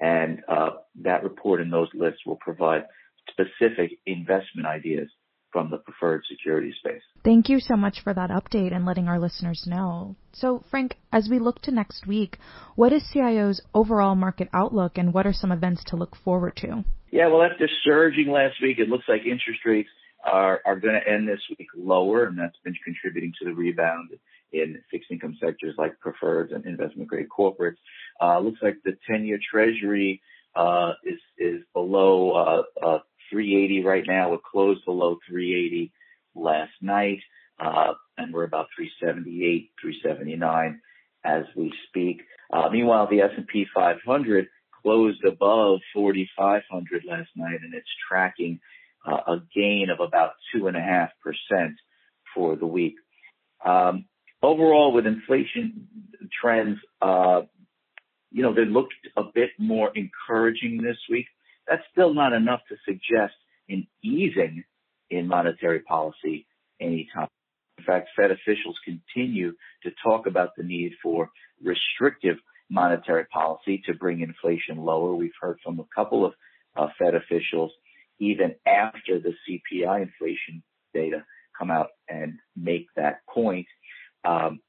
And 0.00 0.42
uh, 0.48 0.70
that 1.02 1.22
report 1.22 1.60
and 1.60 1.72
those 1.72 1.88
lists 1.94 2.20
will 2.26 2.36
provide 2.36 2.84
specific 3.30 3.98
investment 4.06 4.66
ideas 4.66 5.08
from 5.54 5.70
the 5.70 5.78
preferred 5.78 6.24
security 6.28 6.74
space. 6.80 7.00
Thank 7.24 7.48
you 7.48 7.60
so 7.60 7.76
much 7.76 8.00
for 8.02 8.12
that 8.12 8.28
update 8.28 8.74
and 8.74 8.84
letting 8.84 9.06
our 9.06 9.20
listeners 9.20 9.64
know. 9.66 10.16
So, 10.32 10.64
Frank, 10.68 10.96
as 11.12 11.28
we 11.30 11.38
look 11.38 11.62
to 11.62 11.70
next 11.70 12.08
week, 12.08 12.38
what 12.74 12.92
is 12.92 13.08
CIO's 13.12 13.62
overall 13.72 14.16
market 14.16 14.48
outlook 14.52 14.98
and 14.98 15.14
what 15.14 15.28
are 15.28 15.32
some 15.32 15.52
events 15.52 15.84
to 15.84 15.96
look 15.96 16.16
forward 16.16 16.56
to? 16.56 16.84
Yeah, 17.12 17.28
well, 17.28 17.42
after 17.42 17.68
surging 17.84 18.32
last 18.32 18.56
week, 18.60 18.80
it 18.80 18.88
looks 18.88 19.04
like 19.08 19.20
interest 19.20 19.60
rates 19.64 19.88
are, 20.24 20.60
are 20.66 20.78
going 20.78 21.00
to 21.00 21.08
end 21.08 21.28
this 21.28 21.40
week 21.56 21.68
lower, 21.76 22.24
and 22.24 22.36
that's 22.36 22.58
been 22.64 22.74
contributing 22.84 23.32
to 23.38 23.44
the 23.44 23.54
rebound 23.54 24.10
in 24.52 24.80
fixed 24.90 25.12
income 25.12 25.38
sectors 25.40 25.76
like 25.78 25.94
preferreds 26.04 26.52
and 26.52 26.66
investment 26.66 27.08
grade 27.08 27.28
corporates. 27.28 27.76
Uh, 28.20 28.40
looks 28.40 28.58
like 28.60 28.78
the 28.84 28.96
10 29.08 29.24
year 29.24 29.38
treasury, 29.50 30.20
uh, 30.56 30.92
is, 31.04 31.20
is 31.38 31.62
below, 31.72 32.32
uh, 32.32 32.84
uh, 32.84 32.98
380 33.34 33.84
right 33.84 34.04
now. 34.06 34.32
It 34.34 34.40
closed 34.44 34.84
below 34.84 35.18
380 35.28 35.92
last 36.36 36.72
night. 36.80 37.18
Uh, 37.58 37.94
and 38.16 38.32
we're 38.32 38.44
about 38.44 38.68
378, 38.76 39.70
379 39.80 40.80
as 41.24 41.44
we 41.56 41.72
speak. 41.88 42.22
Uh, 42.52 42.68
meanwhile, 42.70 43.08
the 43.10 43.22
S&P 43.22 43.66
500 43.74 44.46
closed 44.82 45.24
above 45.24 45.80
4,500 45.94 47.02
last 47.08 47.30
night 47.36 47.60
and 47.62 47.74
it's 47.74 47.88
tracking 48.08 48.60
uh, 49.06 49.18
a 49.26 49.36
gain 49.54 49.88
of 49.90 50.06
about 50.06 50.32
two 50.52 50.68
and 50.68 50.76
a 50.76 50.80
half 50.80 51.10
percent 51.22 51.74
for 52.34 52.56
the 52.56 52.66
week. 52.66 52.94
Um, 53.64 54.04
overall, 54.42 54.92
with 54.92 55.06
inflation 55.06 55.88
trends, 56.40 56.78
uh, 57.02 57.42
you 58.30 58.42
know, 58.42 58.54
they 58.54 58.64
looked 58.64 58.94
a 59.16 59.22
bit 59.22 59.50
more 59.58 59.90
encouraging 59.94 60.82
this 60.82 60.96
week. 61.10 61.26
That's 61.68 61.82
still 61.92 62.14
not 62.14 62.32
enough 62.32 62.60
to 62.68 62.76
suggest 62.84 63.34
an 63.68 63.86
easing 64.02 64.64
in 65.10 65.26
monetary 65.26 65.80
policy 65.80 66.46
anytime. 66.80 67.28
In 67.78 67.84
fact, 67.84 68.10
Fed 68.16 68.30
officials 68.30 68.76
continue 68.84 69.52
to 69.82 69.90
talk 70.02 70.26
about 70.26 70.50
the 70.56 70.62
need 70.62 70.92
for 71.02 71.30
restrictive 71.62 72.36
monetary 72.70 73.24
policy 73.26 73.82
to 73.86 73.94
bring 73.94 74.20
inflation 74.20 74.78
lower. 74.78 75.14
We've 75.14 75.32
heard 75.40 75.58
from 75.64 75.80
a 75.80 75.86
couple 75.94 76.24
of 76.24 76.32
uh, 76.76 76.88
Fed 76.98 77.14
officials 77.14 77.72
even 78.18 78.54
after 78.66 79.18
the 79.18 79.34
CPI 79.44 80.02
inflation 80.02 80.62
data 80.92 81.24
come 81.58 81.70
out 81.70 81.88
and 82.08 82.34
make 82.56 82.86
that 82.96 83.20
point. 83.28 83.66
Um, 84.24 84.60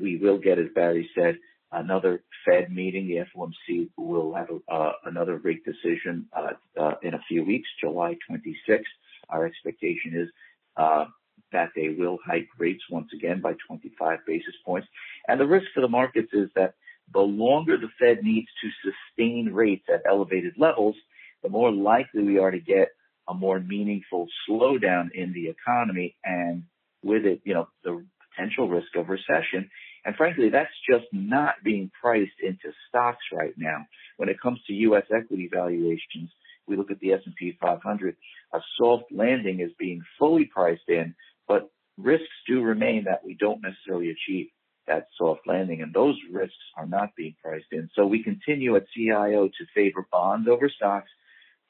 we 0.00 0.16
will 0.16 0.38
get, 0.38 0.58
as 0.58 0.66
Barry 0.74 1.10
said, 1.14 1.38
another 1.72 2.22
Fed 2.44 2.70
meeting. 2.72 3.08
The 3.08 3.24
FOMC 3.34 3.90
will 3.96 4.34
have 4.34 4.48
a, 4.50 4.72
uh, 4.72 4.92
another 5.04 5.36
rate 5.38 5.64
decision 5.64 6.28
uh, 6.36 6.52
uh, 6.80 6.94
in 7.02 7.14
a 7.14 7.20
few 7.28 7.44
weeks, 7.44 7.68
July 7.80 8.16
26th. 8.30 8.82
Our 9.28 9.46
expectation 9.46 10.12
is 10.14 10.28
uh, 10.76 11.06
that 11.52 11.70
they 11.74 11.90
will 11.90 12.18
hike 12.24 12.48
rates 12.58 12.82
once 12.90 13.08
again 13.14 13.40
by 13.40 13.54
25 13.66 14.18
basis 14.26 14.54
points. 14.64 14.88
And 15.28 15.40
the 15.40 15.46
risk 15.46 15.66
for 15.74 15.80
the 15.80 15.88
markets 15.88 16.30
is 16.32 16.48
that 16.54 16.74
the 17.12 17.20
longer 17.20 17.76
the 17.76 17.88
Fed 17.98 18.22
needs 18.22 18.48
to 18.62 18.90
sustain 18.90 19.52
rates 19.52 19.84
at 19.92 20.02
elevated 20.08 20.54
levels, 20.56 20.96
the 21.42 21.48
more 21.48 21.70
likely 21.72 22.22
we 22.22 22.38
are 22.38 22.50
to 22.50 22.60
get 22.60 22.88
a 23.28 23.34
more 23.34 23.60
meaningful 23.60 24.26
slowdown 24.48 25.10
in 25.14 25.32
the 25.32 25.48
economy 25.48 26.16
and 26.24 26.64
with 27.02 27.24
it, 27.24 27.40
you 27.44 27.54
know, 27.54 27.68
the 27.84 28.04
potential 28.34 28.68
risk 28.68 28.94
of 28.96 29.08
recession. 29.08 29.70
And 30.04 30.16
frankly, 30.16 30.48
that's 30.48 30.72
just 30.88 31.06
not 31.12 31.54
being 31.62 31.90
priced 32.00 32.40
into 32.42 32.72
stocks 32.88 33.24
right 33.32 33.54
now. 33.56 33.86
When 34.16 34.28
it 34.28 34.40
comes 34.40 34.60
to 34.66 34.72
U.S. 34.72 35.04
equity 35.14 35.48
valuations, 35.52 36.30
we 36.66 36.76
look 36.76 36.90
at 36.90 37.00
the 37.00 37.12
S&P 37.12 37.56
500, 37.60 38.16
a 38.52 38.58
soft 38.78 39.04
landing 39.10 39.60
is 39.60 39.70
being 39.78 40.02
fully 40.18 40.44
priced 40.44 40.88
in, 40.88 41.14
but 41.48 41.70
risks 41.98 42.26
do 42.48 42.62
remain 42.62 43.04
that 43.04 43.24
we 43.24 43.34
don't 43.34 43.62
necessarily 43.62 44.10
achieve 44.10 44.48
that 44.86 45.06
soft 45.16 45.42
landing, 45.46 45.82
and 45.82 45.94
those 45.94 46.16
risks 46.32 46.54
are 46.76 46.86
not 46.86 47.14
being 47.16 47.36
priced 47.42 47.66
in. 47.70 47.88
So 47.94 48.06
we 48.06 48.22
continue 48.22 48.74
at 48.76 48.86
CIO 48.94 49.46
to 49.46 49.66
favor 49.74 50.06
bonds 50.10 50.48
over 50.48 50.68
stocks, 50.68 51.10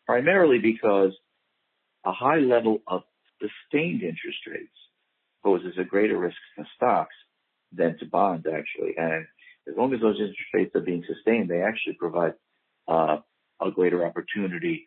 primarily 0.06 0.58
because 0.58 1.12
a 2.04 2.12
high 2.12 2.38
level 2.38 2.80
of 2.86 3.02
sustained 3.40 4.02
interest 4.02 4.38
rates 4.46 4.72
poses 5.42 5.74
a 5.78 5.84
greater 5.84 6.18
risk 6.18 6.36
to 6.58 6.64
stocks 6.76 7.14
than 7.74 7.98
to 7.98 8.06
bonds, 8.06 8.46
actually. 8.46 8.94
And 8.96 9.26
as 9.68 9.74
long 9.76 9.92
as 9.94 10.00
those 10.00 10.16
interest 10.16 10.40
rates 10.52 10.74
are 10.74 10.80
being 10.80 11.04
sustained, 11.06 11.48
they 11.48 11.62
actually 11.62 11.94
provide 11.94 12.34
uh, 12.88 13.18
a 13.60 13.70
greater 13.70 14.04
opportunity 14.04 14.86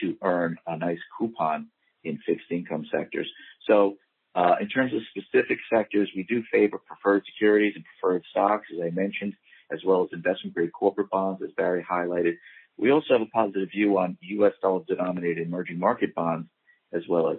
to 0.00 0.16
earn 0.22 0.56
a 0.66 0.76
nice 0.76 0.98
coupon 1.18 1.68
in 2.02 2.18
fixed 2.26 2.50
income 2.50 2.86
sectors. 2.92 3.28
So 3.66 3.96
uh, 4.34 4.56
in 4.60 4.68
terms 4.68 4.92
of 4.92 5.00
specific 5.10 5.58
sectors, 5.72 6.10
we 6.14 6.24
do 6.24 6.42
favor 6.52 6.78
preferred 6.78 7.24
securities 7.26 7.74
and 7.76 7.84
preferred 7.84 8.24
stocks, 8.30 8.66
as 8.72 8.80
I 8.84 8.90
mentioned, 8.90 9.34
as 9.72 9.80
well 9.84 10.02
as 10.02 10.10
investment 10.12 10.54
grade 10.54 10.72
corporate 10.72 11.10
bonds, 11.10 11.42
as 11.42 11.50
Barry 11.56 11.84
highlighted. 11.88 12.36
We 12.76 12.90
also 12.90 13.14
have 13.14 13.22
a 13.22 13.26
positive 13.26 13.70
view 13.70 13.98
on 13.98 14.18
U.S. 14.20 14.52
dollar 14.60 14.82
denominated 14.88 15.46
emerging 15.46 15.78
market 15.78 16.14
bonds, 16.14 16.48
as 16.92 17.02
well 17.08 17.30
as 17.30 17.38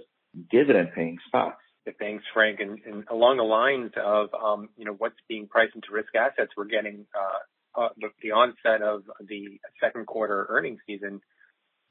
dividend 0.49 0.89
paying 0.95 1.17
stocks. 1.27 1.63
Thanks, 1.99 2.23
Frank. 2.33 2.59
And, 2.59 3.05
along 3.09 3.37
the 3.37 3.43
lines 3.43 3.91
of, 3.95 4.29
um, 4.33 4.69
you 4.75 4.85
know, 4.85 4.93
what's 4.97 5.15
being 5.29 5.47
priced 5.47 5.75
into 5.75 5.87
risk 5.91 6.15
assets, 6.15 6.51
we're 6.57 6.65
getting 6.65 7.05
uh, 7.13 7.81
uh, 7.81 7.89
the, 8.21 8.31
onset 8.31 8.81
of 8.81 9.03
the 9.27 9.59
second 9.81 10.07
quarter 10.07 10.47
earnings 10.49 10.79
season 10.87 11.21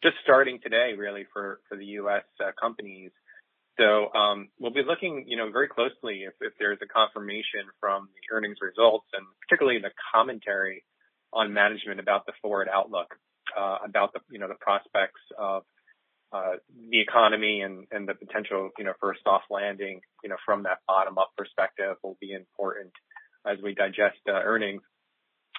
just 0.02 0.16
starting 0.24 0.58
today, 0.62 0.92
really, 0.98 1.24
for, 1.32 1.60
for 1.68 1.76
the 1.76 1.84
U.S. 2.02 2.24
Uh, 2.40 2.50
companies. 2.60 3.12
So 3.78 4.12
um, 4.14 4.48
we'll 4.58 4.72
be 4.72 4.82
looking, 4.86 5.24
you 5.26 5.36
know, 5.36 5.50
very 5.50 5.68
closely 5.68 6.24
if, 6.26 6.34
there's 6.58 6.78
a 6.82 6.86
confirmation 6.86 7.66
from 7.80 8.08
the 8.14 8.36
earnings 8.36 8.58
results 8.60 9.06
and 9.12 9.24
particularly 9.46 9.80
the 9.80 9.90
commentary 10.14 10.84
on 11.32 11.52
management 11.52 12.00
about 12.00 12.26
the 12.26 12.32
forward 12.42 12.68
outlook, 12.72 13.14
uh, 13.58 13.78
about 13.84 14.12
the, 14.12 14.20
you 14.30 14.38
know, 14.38 14.48
the 14.48 14.58
prospects 14.60 15.20
of 15.38 15.62
uh, 16.34 16.56
the 16.90 17.00
economy 17.00 17.60
and, 17.60 17.86
and 17.92 18.08
the 18.08 18.14
potential, 18.14 18.70
you 18.76 18.84
know, 18.84 18.92
for 18.98 19.12
a 19.12 19.14
soft 19.22 19.44
landing, 19.50 20.00
you 20.24 20.28
know, 20.28 20.36
from 20.44 20.64
that 20.64 20.78
bottom 20.88 21.16
up 21.16 21.30
perspective 21.36 21.96
will 22.02 22.16
be 22.20 22.32
important 22.32 22.90
as 23.46 23.58
we 23.62 23.72
digest 23.72 24.18
uh, 24.28 24.32
earnings. 24.32 24.82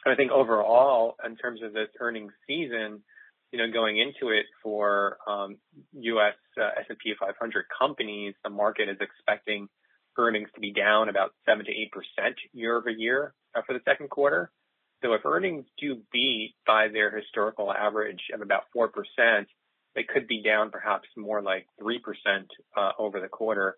And 0.03 0.13
I 0.13 0.17
think 0.17 0.31
overall, 0.31 1.15
in 1.25 1.37
terms 1.37 1.61
of 1.63 1.71
this 1.71 1.87
earnings 2.01 2.33
season, 2.45 3.01
you 3.53 3.59
know, 3.59 3.71
going 3.71 3.99
into 3.99 4.33
it 4.33 4.47
for 4.61 5.17
um, 5.25 5.55
U.S. 5.93 6.35
Uh, 6.59 6.81
S&P 6.81 7.13
500 7.17 7.65
companies, 7.79 8.33
the 8.43 8.49
market 8.49 8.89
is 8.89 8.97
expecting 8.99 9.69
earnings 10.17 10.49
to 10.55 10.59
be 10.59 10.73
down 10.73 11.07
about 11.07 11.31
7 11.47 11.63
to 11.63 11.71
8 11.71 11.91
percent 11.91 12.35
year 12.51 12.77
over 12.77 12.89
year 12.89 13.33
uh, 13.55 13.61
for 13.65 13.71
the 13.73 13.81
second 13.85 14.09
quarter. 14.09 14.51
So 15.01 15.13
if 15.13 15.25
earnings 15.25 15.65
do 15.79 16.01
beat 16.11 16.55
by 16.67 16.89
their 16.89 17.15
historical 17.15 17.71
average 17.71 18.23
of 18.33 18.41
about 18.41 18.63
4 18.73 18.89
percent, 18.89 19.47
they 19.95 20.03
could 20.03 20.27
be 20.27 20.41
down 20.43 20.71
perhaps 20.71 21.07
more 21.17 21.41
like 21.41 21.67
3% 21.81 21.97
uh, 22.77 22.91
over 22.99 23.19
the 23.21 23.27
quarter. 23.29 23.77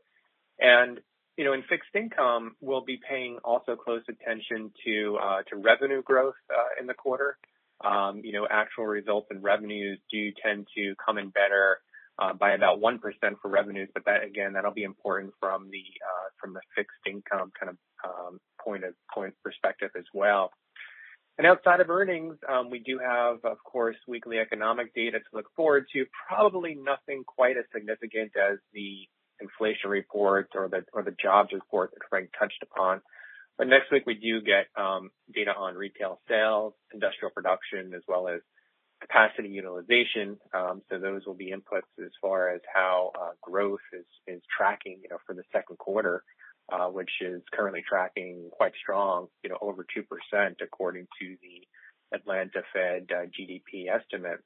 And 0.60 1.00
you 1.38 1.46
know, 1.46 1.54
in 1.54 1.64
fixed 1.70 1.94
income, 1.96 2.56
we'll 2.62 2.84
be 2.84 3.00
paying 3.08 3.38
also 3.44 3.76
close 3.76 4.02
attention 4.10 4.72
to 4.86 5.18
uh, 5.22 5.42
to 5.50 5.56
revenue 5.58 6.02
growth 6.02 6.36
uh, 6.52 6.82
in 6.82 6.88
the 6.88 6.96
quarter. 6.96 7.38
um, 7.86 8.22
you 8.24 8.32
know, 8.34 8.48
actual 8.50 8.86
results 8.86 9.28
and 9.30 9.44
revenues 9.44 10.00
do 10.12 10.32
tend 10.44 10.68
to 10.76 10.96
come 11.04 11.18
in 11.18 11.30
better 11.30 11.80
uh, 12.20 12.34
by 12.34 12.52
about 12.54 12.82
1% 12.82 13.00
for 13.42 13.50
revenues, 13.50 13.90
but 13.94 14.04
that 14.06 14.24
again, 14.24 14.54
that'll 14.54 14.74
be 14.74 14.84
important 14.84 15.32
from 15.40 15.70
the 15.70 15.84
uh, 16.04 16.30
from 16.42 16.54
the 16.54 16.62
fixed 16.76 16.98
income 17.06 17.52
kind 17.60 17.70
of 17.70 17.78
um, 18.04 18.40
point 18.64 18.84
of 18.84 18.94
point 19.14 19.34
perspective 19.44 19.92
as 19.98 20.06
well. 20.14 20.52
And 21.38 21.46
outside 21.46 21.82
of 21.82 21.90
earnings, 21.90 22.36
um, 22.50 22.72
we 22.72 22.80
do 22.80 23.00
have, 23.00 23.46
of 23.46 23.64
course, 23.64 23.96
weekly 24.08 24.40
economic 24.40 24.94
data 24.96 25.20
to 25.20 25.26
look 25.34 25.46
forward 25.56 25.86
to. 25.94 26.06
Probably 26.28 26.76
nothing 26.76 27.24
quite 27.26 27.58
as 27.58 27.66
significant 27.74 28.32
as 28.36 28.58
the 28.74 29.08
inflation 29.40 29.90
report 29.92 30.50
or 30.56 30.68
the 30.68 30.84
or 30.94 31.04
the 31.04 31.16
jobs 31.22 31.50
report 31.54 31.92
that 31.92 32.00
Frank 32.10 32.32
touched 32.40 32.64
upon. 32.64 33.02
But 33.58 33.68
next 33.68 33.92
week 33.92 34.04
we 34.06 34.16
do 34.16 34.42
get 34.42 34.68
um, 34.76 35.12
data 35.34 35.52
on 35.56 35.76
retail 35.76 36.20
sales, 36.28 36.74
industrial 36.92 37.32
production, 37.32 37.94
as 37.96 38.02
well 38.08 38.28
as 38.28 38.42
capacity 39.02 39.50
utilization. 39.50 40.38
Um, 40.54 40.82
so 40.90 41.00
those 41.00 41.26
will 41.26 41.36
be 41.36 41.54
inputs 41.54 41.90
as 42.04 42.12
far 42.20 42.50
as 42.50 42.62
how 42.74 43.12
uh, 43.20 43.32
growth 43.42 43.86
is 43.94 44.06
is 44.28 44.42
tracking, 44.56 45.00
you 45.04 45.10
know, 45.10 45.18
for 45.26 45.36
the 45.36 45.44
second 45.52 45.78
quarter, 45.78 46.24
which 46.92 47.12
is 47.22 47.42
currently 47.54 47.84
tracking 47.88 48.50
quite 48.52 48.74
strong, 48.82 49.28
you 49.44 49.50
know, 49.50 49.58
over 49.62 49.86
2% 49.86 50.04
according 50.62 51.08
to 51.22 51.36
the 51.42 52.18
Atlanta 52.18 52.62
Fed 52.74 53.08
uh, 53.12 53.26
GDP 53.28 53.88
estimate. 53.94 54.40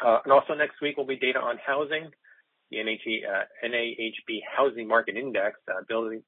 And 0.00 0.32
also 0.32 0.54
next 0.54 0.80
week 0.80 0.96
will 0.96 1.06
be 1.06 1.16
data 1.16 1.38
on 1.38 1.58
housing, 1.64 2.10
the 2.70 2.78
NAHB 2.78 4.40
Housing 4.56 4.86
Market 4.86 5.16
Index, 5.16 5.58
building 5.88 6.22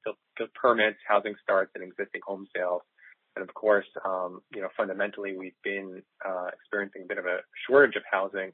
permits, 0.55 0.97
housing 1.07 1.35
starts, 1.41 1.71
and 1.75 1.83
existing 1.83 2.21
home 2.25 2.47
sales. 2.55 2.81
And 3.35 3.47
of 3.47 3.53
course, 3.53 3.85
um, 4.03 4.41
you 4.53 4.61
know, 4.61 4.67
fundamentally, 4.75 5.37
we've 5.37 5.59
been 5.63 6.01
uh, 6.25 6.47
experiencing 6.53 7.03
a 7.03 7.07
bit 7.07 7.17
of 7.17 7.25
a 7.25 7.39
shortage 7.67 7.95
of 7.95 8.03
housing. 8.11 8.51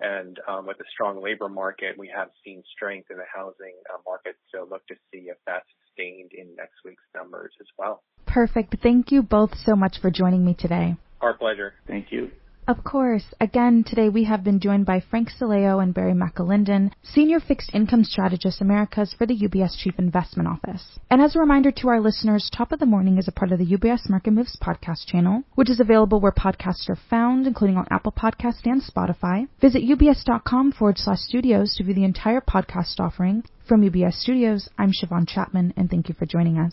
And 0.00 0.38
um, 0.48 0.66
with 0.66 0.78
the 0.78 0.84
strong 0.92 1.22
labor 1.22 1.48
market, 1.48 1.96
we 1.98 2.12
have 2.14 2.28
seen 2.44 2.62
strength 2.76 3.10
in 3.10 3.16
the 3.16 3.30
housing 3.32 3.74
uh, 3.92 3.98
market. 4.06 4.36
So 4.52 4.66
look 4.70 4.86
to 4.88 4.94
see 5.10 5.26
if 5.30 5.38
that's 5.46 5.66
sustained 5.94 6.32
in 6.32 6.54
next 6.56 6.76
week's 6.84 7.02
numbers 7.14 7.52
as 7.60 7.66
well. 7.78 8.02
Perfect. 8.26 8.76
Thank 8.82 9.12
you 9.12 9.22
both 9.22 9.50
so 9.64 9.76
much 9.76 9.98
for 10.00 10.10
joining 10.10 10.44
me 10.44 10.54
today. 10.54 10.96
Our 11.20 11.34
pleasure. 11.34 11.74
Thank 11.86 12.06
you. 12.10 12.30
Of 12.66 12.82
course. 12.82 13.26
Again, 13.40 13.84
today 13.84 14.08
we 14.08 14.24
have 14.24 14.42
been 14.42 14.58
joined 14.58 14.86
by 14.86 14.98
Frank 14.98 15.28
Sileo 15.30 15.82
and 15.82 15.92
Barry 15.92 16.14
McAlinden, 16.14 16.92
Senior 17.02 17.38
Fixed 17.38 17.70
Income 17.74 18.04
Strategist 18.04 18.62
Americas 18.62 19.12
for 19.12 19.26
the 19.26 19.36
UBS 19.36 19.76
Chief 19.76 19.92
Investment 19.98 20.48
Office. 20.48 20.98
And 21.10 21.20
as 21.20 21.36
a 21.36 21.40
reminder 21.40 21.70
to 21.72 21.88
our 21.88 22.00
listeners, 22.00 22.48
Top 22.50 22.72
of 22.72 22.78
the 22.78 22.86
Morning 22.86 23.18
is 23.18 23.28
a 23.28 23.32
part 23.32 23.52
of 23.52 23.58
the 23.58 23.76
UBS 23.76 24.08
Market 24.08 24.30
Moves 24.30 24.56
podcast 24.56 25.06
channel, 25.06 25.42
which 25.56 25.68
is 25.68 25.78
available 25.78 26.20
where 26.20 26.32
podcasts 26.32 26.88
are 26.88 26.98
found, 27.10 27.46
including 27.46 27.76
on 27.76 27.86
Apple 27.90 28.12
Podcast 28.12 28.64
and 28.64 28.80
Spotify. 28.82 29.46
Visit 29.60 29.82
ubs.com 29.82 30.72
forward 30.72 30.96
slash 30.96 31.18
studios 31.18 31.74
to 31.74 31.84
view 31.84 31.92
the 31.92 32.04
entire 32.04 32.40
podcast 32.40 32.98
offering. 32.98 33.44
From 33.68 33.82
UBS 33.82 34.14
Studios, 34.14 34.70
I'm 34.78 34.90
Shiavon 34.90 35.28
Chatman, 35.28 35.74
and 35.76 35.90
thank 35.90 36.08
you 36.08 36.14
for 36.14 36.24
joining 36.24 36.58
us. 36.58 36.72